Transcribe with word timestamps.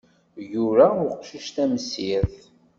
Yura 0.51 0.87
uqcic 1.05 1.45
tamsirt. 1.55 2.39